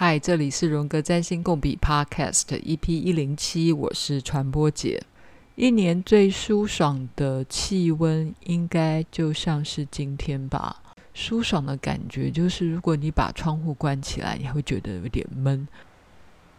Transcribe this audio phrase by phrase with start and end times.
[0.00, 5.02] 嗨，这里是荣格占星共笔 Podcast EP 一零七，我是传播姐。
[5.56, 10.80] 一年最舒爽的气温，应该就像是今天吧。
[11.12, 15.66] 舒爽的感觉就是，如果你把窗户关起来，你会觉得有点闷；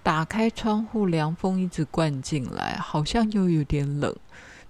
[0.04, 4.14] 打开窗户，凉风一直灌进来，好像又有点冷。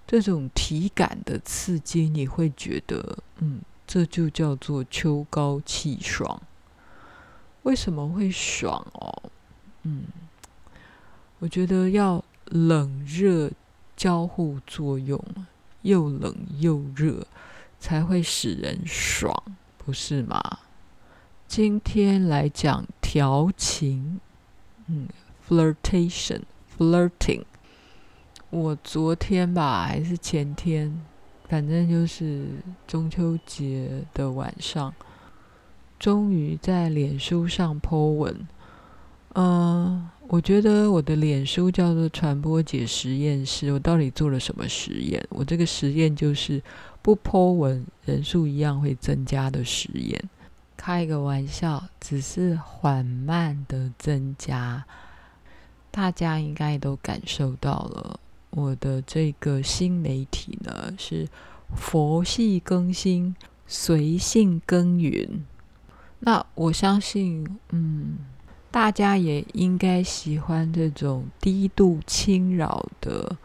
[0.05, 6.39] 这种体感的刺激，你会觉得，嗯，这就叫做秋高气爽。
[7.63, 9.23] 为什么会爽哦？
[9.83, 10.03] 嗯，
[11.39, 13.51] 我觉得要冷热
[13.95, 15.23] 交互作用，
[15.81, 17.25] 又冷又热，
[17.79, 19.33] 才会使人爽，
[19.77, 20.41] 不是吗？
[21.47, 24.19] 今天来讲调情，
[24.87, 25.07] 嗯
[25.47, 27.43] ，flirtation，flirting。
[28.51, 30.99] 我昨天吧，还是前天，
[31.47, 32.47] 反正就是
[32.87, 34.93] 中秋节的晚上。
[35.99, 38.47] 终于在脸书上 po 文，
[39.35, 43.73] 嗯、我觉得我的脸书叫做传播姐实验室。
[43.73, 45.21] 我到底做了什么实验？
[45.29, 46.63] 我这个实验就是
[47.01, 50.29] 不 po 文，人数一样会增加的实验。
[50.77, 54.85] 开个玩笑，只是缓慢的增加。
[55.91, 58.19] 大家应该都感受到了，
[58.51, 61.27] 我的这个新媒体呢，是
[61.75, 63.35] 佛系更新，
[63.67, 65.43] 随性耕耘。
[66.21, 68.17] 那我相信，嗯，
[68.69, 73.37] 大家也应该喜欢这种低度轻扰的，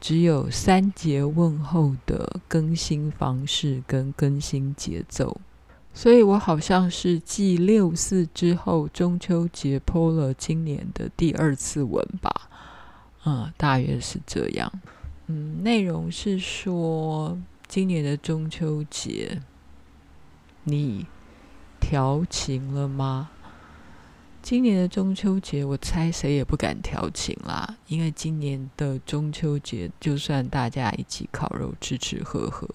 [0.00, 5.40] 只有三节问候的更新方式跟更新节奏。
[5.92, 12.48] 所以我好像是继六四之后，中秋节 po 了今年的第二次文吧，
[13.24, 14.72] 嗯，大约是这样。
[15.26, 19.42] 嗯，内容是说今年的中秋节，
[20.62, 21.04] 你。
[21.88, 23.30] 调情了吗？
[24.42, 32.68] 今年的中秋节，我猜谁也不敢调情啦，因为今年的中秋节，就算大家一起烤肉、吃吃喝喝，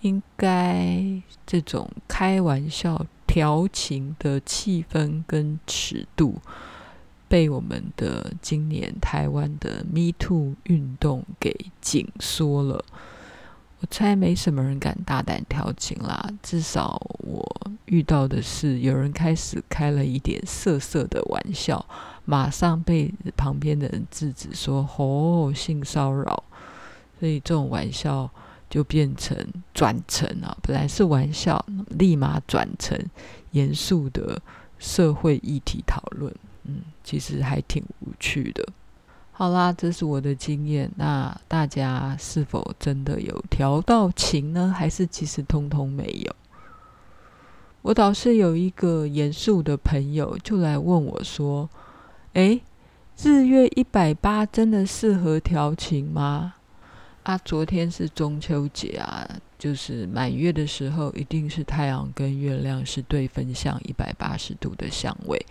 [0.00, 6.36] 应该这种开玩笑调情的气氛跟尺度，
[7.28, 12.82] 被我们的今年台湾的 Me Too 运动给紧缩了。
[13.82, 17.44] 我猜没什么人敢大胆调情啦，至少我
[17.86, 21.84] 遇到的是有人开始开了一点色色的玩笑，
[22.24, 26.44] 马上被旁边的人制止说“哦，性骚扰”，
[27.18, 28.30] 所以这种玩笑
[28.70, 29.36] 就变成
[29.74, 32.96] 转成啊，本来是玩笑，立马转成
[33.50, 34.40] 严肃的
[34.78, 36.32] 社会议题讨论，
[36.62, 38.64] 嗯，其实还挺无趣的。
[39.34, 40.90] 好啦，这是我的经验。
[40.96, 44.72] 那大家是否真的有调到情呢？
[44.76, 46.36] 还是其实通通没有？
[47.80, 51.68] 我倒是有一个严肃的朋友，就来问我说
[52.34, 52.60] ：“诶，
[53.20, 56.54] 日月一百八真的适合调情吗？”
[57.24, 59.28] 啊，昨天是中秋节啊，
[59.58, 65.44] 就是满月的时候，一定是太阳跟月亮是对分向一百八十度的相位。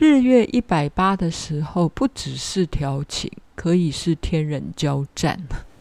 [0.00, 5.36] 日月一百八的时候，不只是调情，可以是天人交战。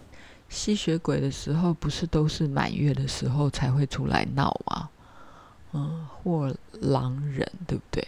[0.49, 4.89] 吸血鬼的时候，不是都是满月的时候才会出来闹吗？
[5.73, 6.51] 嗯，或
[6.81, 8.07] 狼人，对不对？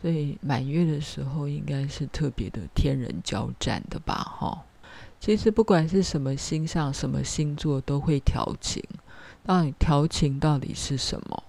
[0.00, 4.14] 所以满月的时候，应该是特别的天人交战的吧？
[4.14, 4.62] 哈，
[5.18, 8.80] 其实不管是什么星象、什么星座，都会调情。
[9.44, 11.42] 到底调情到底是什么？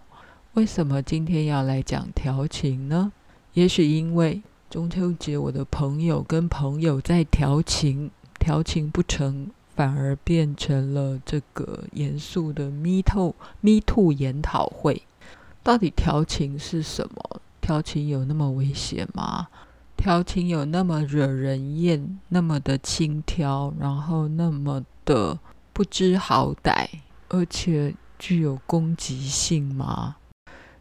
[0.56, 3.12] 为什么今天要来讲调情呢？
[3.54, 15.02] 也许因为中秋节，我的朋友跟朋友在调情，调情不成，反而变成了这个严肃的 Me Too Me Too 研讨会。
[15.62, 17.42] 到底调情是什么？
[17.60, 19.50] 调情有那么危险吗？
[19.98, 25.38] 调情有那么惹人厌，那么的轻佻，然后那么的
[25.74, 26.88] 不知好歹，
[27.28, 30.16] 而且具有攻击性吗？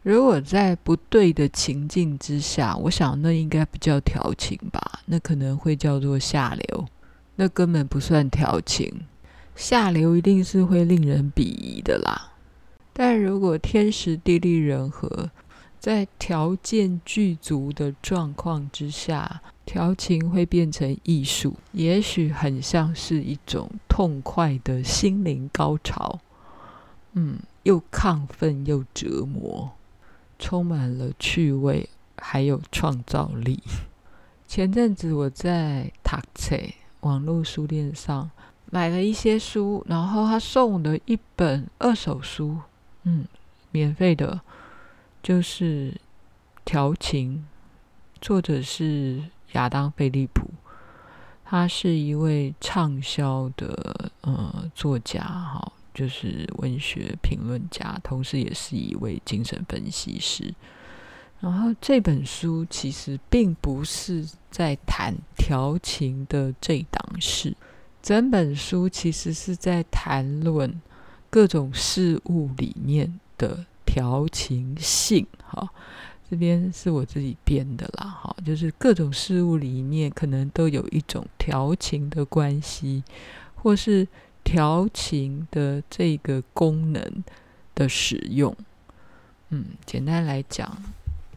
[0.02, 5.00] 如果在不对的情境之下，我想那应该不叫调情吧？
[5.04, 6.86] 那可能会叫做下流，
[7.36, 9.02] 那根本不算调情。
[9.54, 12.32] 下流一定是会令人鄙夷的啦。
[12.94, 15.30] 但如果天时地利人和，
[15.78, 26.18] 在条件具足的状况之下，调情会变成艺术，也许很像是一种痛快的心灵高潮。
[27.12, 29.70] 嗯，又亢奋又折磨。
[30.40, 33.62] 充满了趣味，还有创造力。
[34.48, 36.56] 前阵子我在塔册
[37.02, 38.28] 网络书店上
[38.68, 42.58] 买了一些书，然后他送的一本二手书，
[43.04, 43.24] 嗯，
[43.70, 44.40] 免费的，
[45.22, 46.00] 就是
[46.64, 47.46] 调情
[48.20, 49.22] 作者是
[49.52, 50.50] 亚当·菲利普，
[51.44, 60.54] 他是一位畅销的呃作家，哈，就是文学评论家，同时也是一位精神分析师。
[61.40, 67.56] 然后这本书其实并不是在谈调情的这档事，
[68.02, 70.80] 整本书其实是在谈论
[71.30, 75.26] 各种事物里面的调情性。
[75.42, 75.66] 哈，
[76.30, 83.02] 这边是我自己编的啦，哈，就是各种事物里面可能都有一种调情的关系，
[83.54, 84.06] 或是
[84.50, 87.22] 调情的这个功能
[87.72, 88.56] 的使用。
[89.50, 90.76] 嗯，简单来讲。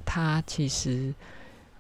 [0.04, 1.13] 他其实，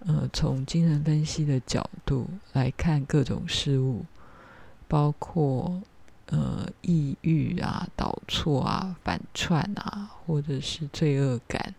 [0.01, 4.05] 呃，从精神分析的角度来看各种事物，
[4.87, 5.81] 包括
[6.27, 11.73] 呃抑郁啊、导错啊、反串啊，或者是罪恶感，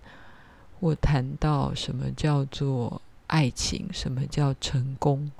[0.80, 5.30] 或谈到什么叫做爱情，什么叫成功，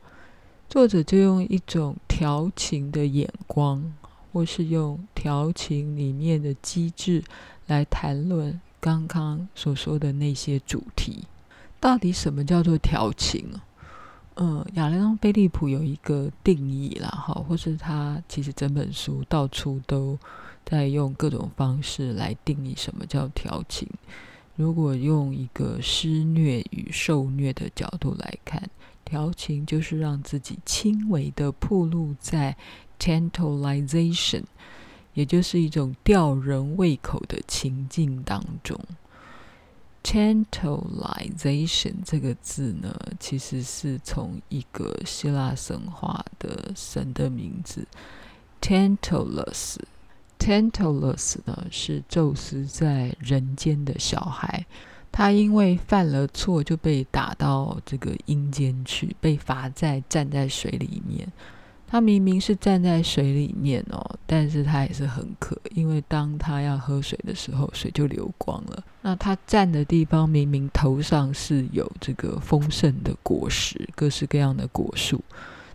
[0.68, 3.92] 作者就用一种调情的眼光，
[4.34, 7.22] 或是用调情里面的机制
[7.68, 8.60] 来谈论。
[8.80, 11.24] 刚刚所说的那些主题，
[11.80, 13.46] 到底什么叫做调情？
[14.34, 20.18] 嗯，亚当·菲利普有一个定义啦，哈，或是他其实整本书到处都
[20.66, 23.88] 在用各种方式来定义什么叫调情。
[24.56, 28.62] 如果用一个施虐与受虐的角度来看，
[29.04, 32.54] 调情就是让自己轻微的暴露在
[32.98, 34.44] tantalization。
[35.14, 38.76] 也就是一种吊人胃口的情境当中
[40.02, 47.86] ，tantalization 这个字呢，其实是从一个希腊神话的神的名字
[48.60, 49.76] Tantalus。
[50.36, 54.66] Tantalus 呢是宙斯在人间的小孩，
[55.12, 61.32] 他因为犯了错就被打到这个阴间去，被罚在站在水里面。
[61.86, 68.84] 他明明是站在水里面哦，但是他也是很渴，因为当他要喝水的时候，水就流光了。
[69.02, 75.22] 那他站的地方明明头上是有这个丰盛的果实，各式各样的果树，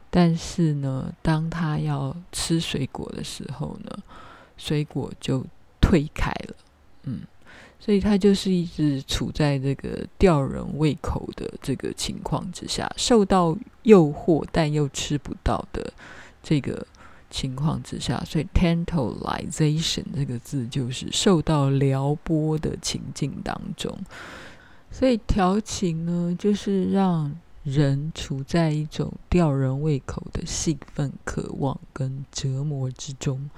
[0.10, 3.98] 但是呢，当他要吃水果的时候呢，
[4.58, 5.46] 水果就
[5.80, 6.56] 退开了。
[7.04, 7.22] 嗯。
[7.80, 15.92] 所以他就是一直处在这个吊人胃口的这个情况之下，受到诱惑但又吃不到的
[16.44, 16.86] 这个
[17.30, 23.98] 情况之下，所以 tantalization 这个字就是受到撩拨的情境当中。
[24.92, 27.34] 所以调情呢，就是让
[27.64, 33.50] 人处在一种吊人胃口的兴奋、渴望跟折磨之中。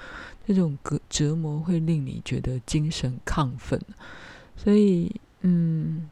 [0.46, 3.80] 这种折折磨会令你觉得精神亢奋，
[4.58, 5.12] 所以，
[5.42, 6.10] 嗯，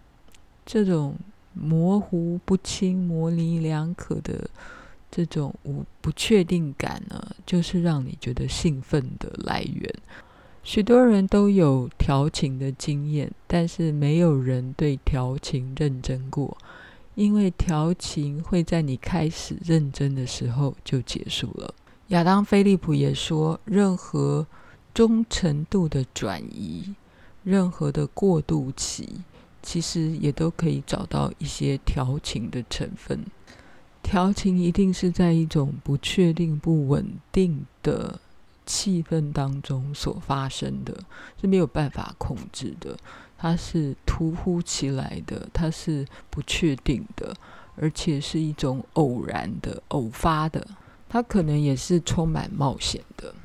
[0.65, 1.15] 这种
[1.53, 4.49] 模糊不清、模棱两可的
[5.11, 9.93] 这种无不确定感呢，就是让你觉得兴奋的来源。
[10.63, 16.55] 许多人都有调情的经验，但是没有人对调情认真过，
[17.15, 21.73] 因为调情会在你开始认真的时候就结束了。
[22.09, 24.47] 亚当·菲利普也说，任何
[24.95, 26.95] 忠诚度的转移，
[27.43, 29.07] 任何的过渡期，
[29.61, 33.23] 其实也都可以找到一些调情的成分。
[34.01, 38.19] 调情一定是在一种不确定、不稳定的
[38.65, 40.91] 气氛当中所发生的，
[41.39, 42.97] 是没有办法控制的。
[43.37, 47.35] 它是突如其来的，它是不确定的，
[47.75, 50.67] 而且是一种偶然的、偶发的。
[51.09, 53.35] 他可能也是充满冒险的。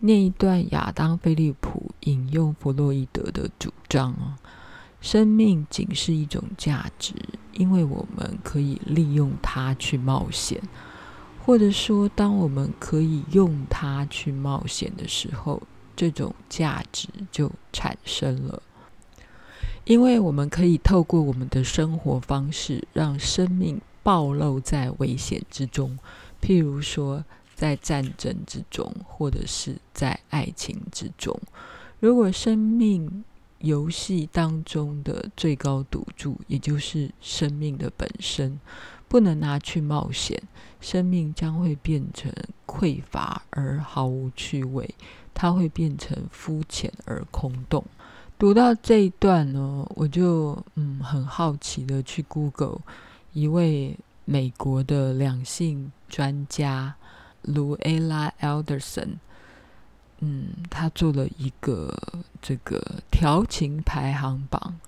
[0.00, 4.36] 念一段亚当·菲利普引用弗洛伊德的主张：
[5.00, 7.14] 生命仅是一种价值，
[7.52, 10.60] 因为我们可以利用它去冒险，
[11.46, 15.62] 或者说，当我们可以用它去冒险的时候，
[15.96, 18.62] 这种价值就产生了。
[19.84, 25.98] 因为我们可以透过我们的生活方式，让生命暴露在危险之中。
[26.44, 27.24] 譬如说，
[27.54, 31.40] 在战争之中，或者是在爱情之中，
[32.00, 33.24] 如果生命
[33.60, 38.60] 游戏当中的最高赌注，也就是生命的本身，
[39.08, 40.42] 不能拿去冒险，
[40.82, 42.30] 生命将会变成
[42.66, 44.94] 匮乏而毫无趣味，
[45.32, 47.82] 它会变成肤浅而空洞。
[48.38, 52.82] 读到这一段呢，我就嗯很好奇的去 Google
[53.32, 53.96] 一位。
[54.26, 56.94] 美国的两性专家
[57.42, 59.18] 卢埃拉·艾德森，
[60.20, 61.92] 嗯，他做了一个
[62.40, 64.78] 这个调情排行榜。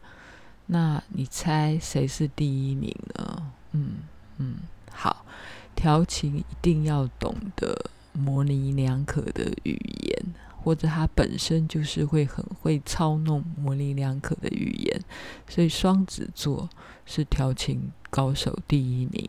[0.67, 3.51] 那你猜谁是第一名呢？
[3.73, 3.95] 嗯
[4.37, 4.59] 嗯，
[4.93, 5.27] 好，
[5.75, 15.03] 调情一定要懂得模棱两可的语言，或者他本身就是会很会操弄模棱两可的语言，
[15.49, 16.71] 所以双子座
[17.05, 19.29] 是调情高手第一名。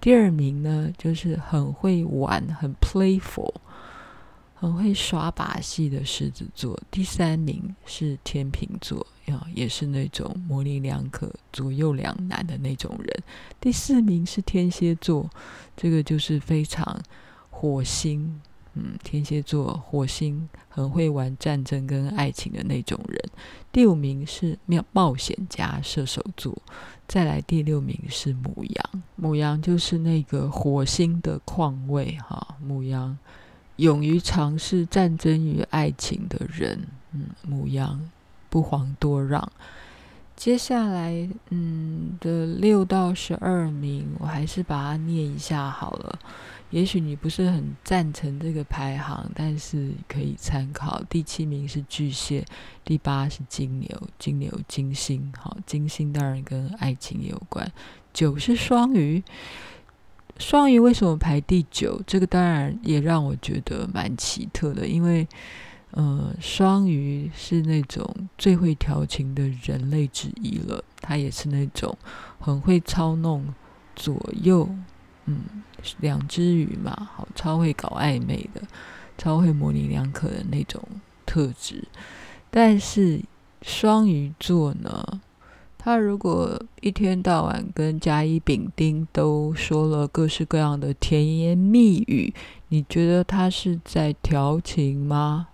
[0.00, 3.54] 第二名呢，就是很会玩，很 playful。
[4.58, 13.22] 很会耍把戏的狮子座，第三名是天秤座，呀，也是那种模棱两可、左右两难的那种人。
[13.60, 15.28] 第四名是天蝎座，
[15.76, 16.98] 这个就是非常
[17.50, 18.40] 火星，
[18.76, 23.18] 嗯，天蝎座火星很会玩战争跟爱情的那种人。
[23.72, 26.56] 第五名是冒冒险家射手座，
[27.08, 33.18] 再来第六名是母羊，母羊就是那个火星的况位，哈，母羊。
[33.76, 38.10] 勇于尝试战争与爱情的人，嗯，母羊
[38.48, 39.52] 不遑多让。
[40.36, 46.18] 接下来，嗯的六到十二名，我还是把它念一下好了。
[46.70, 51.02] 也许你不是很赞成这个排行，但是可以参考。
[51.08, 52.44] 第七名是巨蟹，
[52.84, 53.88] 第八是金牛，
[54.18, 57.72] 金牛金星，好，金星当然跟爱情有关。
[58.12, 59.22] 九是双鱼。
[60.38, 62.02] 双鱼为什么排第九？
[62.06, 65.26] 这个当然也让我觉得蛮奇特的，因为，
[65.96, 70.84] 呃，双鱼是那种最会调情的人类之一了。
[71.00, 71.96] 他也是那种
[72.38, 73.46] 很会操弄
[73.94, 74.68] 左右，
[75.24, 75.40] 嗯，
[76.00, 78.60] 两只鱼嘛，好，超会搞暧昧的，
[79.16, 80.82] 超会模棱两可的那种
[81.24, 81.88] 特质。
[82.50, 83.22] 但是
[83.62, 85.22] 双鱼座呢？
[85.78, 92.34] 他如果一天到晚跟甲乙丙丁都说了各式各样的甜言蜜语，
[92.68, 95.48] 你觉得他是在调情吗？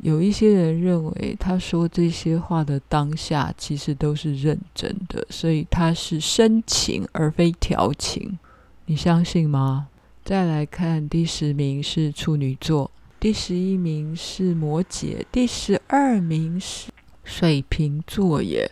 [0.00, 8.38] 有一些人认为他说这些话的当下其实都是认真的，所以他是深情而非调情。
[8.86, 9.88] 你相信吗？
[10.24, 16.90] 再来看第十名是处女座，第十一名是摩羯，第十二名是
[17.24, 18.70] 水瓶座耶。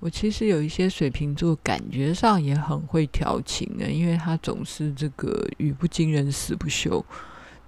[0.00, 7.04] 我其实有一些水瓶座，感觉上也很会调情的，因为他总是这个语不惊人死不休。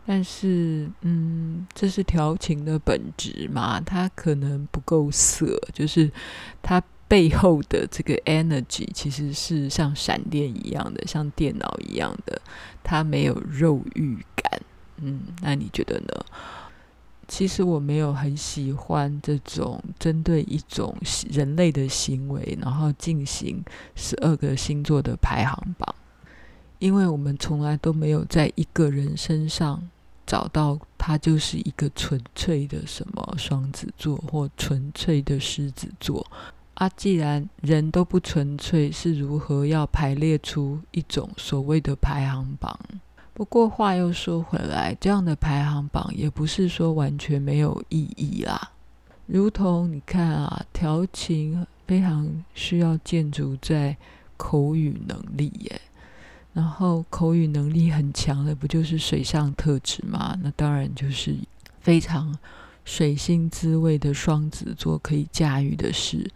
[0.06, 3.80] 但是，嗯，这是调情的本质嘛？
[3.80, 6.10] 他可能不够色，就是
[6.62, 12.40] 他背后的这个 energy 其实是像闪电一样的，像电脑一样的，
[12.82, 14.60] 它没有肉欲感。
[14.98, 16.24] 嗯，那你觉得呢？
[17.26, 20.94] 其实我没有很喜欢这种针对一种
[21.30, 25.94] 人类的行为，然后进行十二个星座的排行榜，
[26.78, 29.88] 因为我们从来都没有在一个人身上
[30.26, 36.26] 找到他就是一个纯粹的什么双子座或纯粹的狮子座
[36.74, 36.88] 啊。
[36.90, 42.78] 既然人都不纯粹，是如何要排列出一种所谓的排行榜？
[43.32, 48.70] 不过话又说回来，这样的排行榜也不是说完全没有意义啦。
[49.26, 53.96] 如同你看啊，调情非常需要建筑在
[54.36, 55.80] 口语能力耶。
[56.54, 60.38] 然后口语能力很强的，不就是水象特质吗？
[60.42, 61.36] 那当然就是
[61.80, 62.38] 非常
[62.84, 66.30] 水星滋味的双子座可以驾驭的事。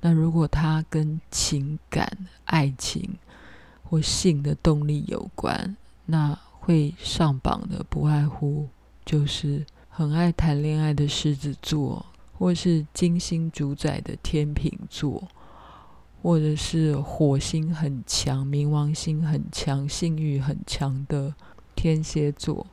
[0.00, 2.08] 那如果它跟情感、
[2.44, 3.16] 爱情
[3.82, 5.76] 或性的动力有关，
[6.06, 8.68] 那会上榜的不外乎
[9.04, 12.04] 就是很爱谈恋爱的狮子座，
[12.38, 15.26] 或是金星主宰的天秤座，
[16.24, 21.34] 或者是火星很强、冥王星很强、性欲很强的
[21.76, 22.66] 天蝎座。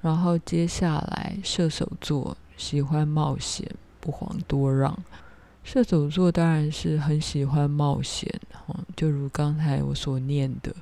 [0.00, 3.64] 然后接下来射手座喜欢冒险，
[4.00, 4.98] 不遑多让。
[5.62, 8.28] 射手座当然是很喜欢冒险，
[8.96, 10.74] 就如刚才我所念的。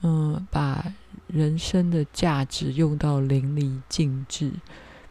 [0.00, 0.92] 嗯，把
[1.28, 4.50] 人生的价值用到淋漓尽致，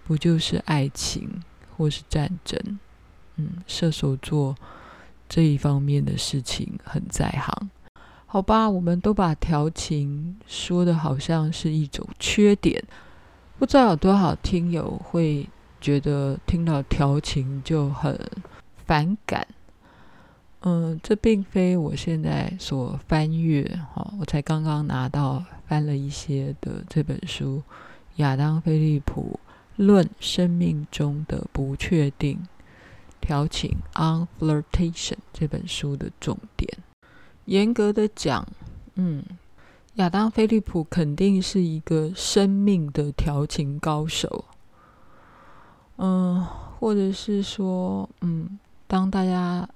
[0.04, 1.42] 不就是爱情
[1.78, 2.78] 或是战争？
[3.38, 4.58] 嗯，射手座
[5.34, 7.70] 这一方面的事情很在行。
[8.26, 12.84] 好吧，我们都把调情说的好像是一种缺点，
[13.58, 15.48] 不知道有多少听友会
[15.80, 18.20] 觉得听到调情就很
[18.86, 19.48] 反感。
[20.64, 23.64] 嗯，这并非我现在所翻阅
[23.96, 27.64] 哈，我才刚刚拿到翻了一些的这本书，
[28.18, 29.40] 亚当·菲利普
[29.78, 32.38] 论生命中的不确定
[33.22, 36.80] 调情 （On Flirtation） 这本书的重点。
[37.46, 38.46] 严格的讲，
[38.96, 39.24] 嗯，
[39.96, 44.44] 亚当·菲利普肯定是一个生命的调情高手。
[45.98, 46.44] 嗯，
[46.80, 49.70] 或者是说，嗯，当大家。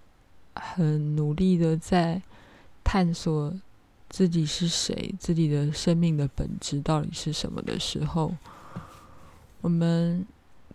[0.57, 2.21] 很努力的在
[2.81, 3.53] 探索
[4.07, 8.33] 自己是谁，自己的生命的本质到底是什么的时候，
[9.59, 10.25] 我们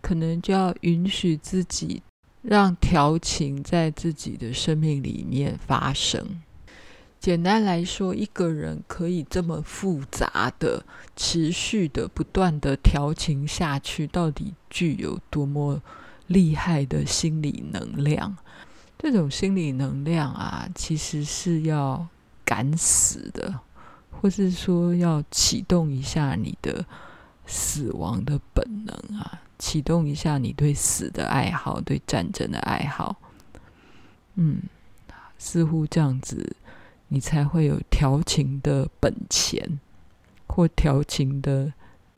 [0.02, 2.02] 可能就要允许自己
[2.42, 6.40] 让调情在自己的生命里面发生。
[7.18, 10.82] 简单来说，一个人可以这么复杂的、
[11.14, 15.82] 持续的、不断的调情下去，到底具有多么
[16.28, 18.34] 厉害的心理能量？
[18.96, 22.06] 这种心理能量啊，其实是要
[22.42, 23.60] 敢死的，
[24.10, 26.86] 或是说要启动一下你的
[27.46, 33.14] 死亡的本能啊，启动一下你对死的爱好、对战争的爱好。
[34.34, 34.62] 嗯，
[35.38, 36.56] 似乎这样子，
[37.08, 39.78] 你才会有调情的本钱，
[40.48, 41.72] 或调情的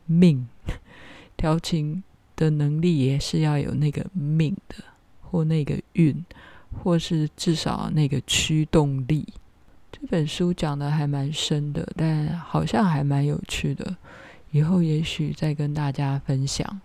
[0.07, 0.47] 命。
[1.37, 2.03] 调情
[2.37, 4.77] 的能力也是要有那个命的，
[5.21, 6.25] 或那个运。
[6.83, 9.29] 或是至少那个驱动力，
[9.93, 13.95] 这本书讲的还蛮深的，但好像还蛮有趣的。
[14.53, 16.81] 以后也许再跟大家分享。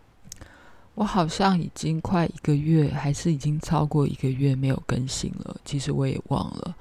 [0.97, 5.55] 我好像已经快一个月，还是已经超过一个月没有更新了。
[5.63, 6.75] 其实我也忘了。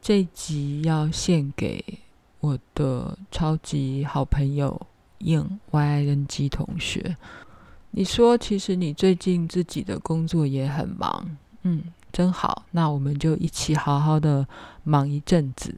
[0.00, 1.84] 这集要献给
[2.40, 4.80] 我的超级好朋友
[5.18, 7.18] 应 YING 同学。
[7.90, 11.84] 你说，其实你最近自己的工作也很忙，嗯。
[12.10, 14.46] 真好，那我们就一起好好的
[14.84, 15.74] 忙一阵子。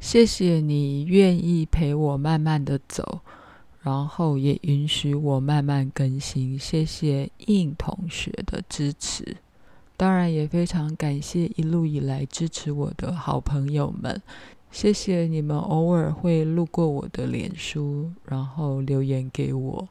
[0.00, 3.20] 谢谢你愿意陪我慢慢的走，
[3.86, 6.58] 然后也允许我慢慢更新。
[6.58, 9.36] 谢谢应同学的支持，
[9.96, 14.20] 当然也非常感谢一路以来支持我的好朋友们。
[14.72, 19.88] 谢谢你们偶尔会路过我的脸书，然后留言给我，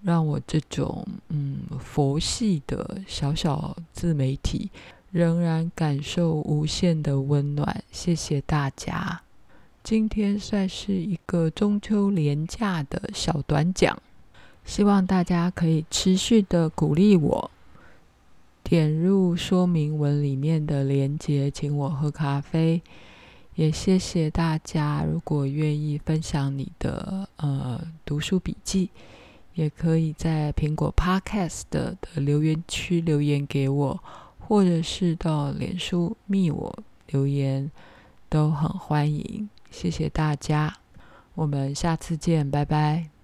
[0.00, 4.70] 让我这种嗯佛系的小小自媒体。
[5.10, 9.27] 仍然感受无限的温暖，谢谢大家。
[9.90, 13.98] 今天算是一个中秋连假的小短讲，
[14.62, 17.50] 希望大家可以持续的鼓励我，
[18.62, 22.82] 点入说明文里面的连结，请我喝咖啡。
[23.54, 28.90] 也谢谢大家，如果愿意分享你的呃读书笔记，
[29.54, 33.98] 也可以在苹果 Podcast 的留言区留言给我。
[34.38, 37.70] 或者是到脸书密我留言，
[38.28, 39.48] 都很欢迎。
[39.70, 40.78] 谢谢大家，
[41.34, 43.17] 我们下次见，拜拜。